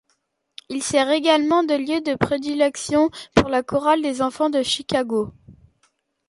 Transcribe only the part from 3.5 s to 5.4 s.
chorale des enfants de Chicago.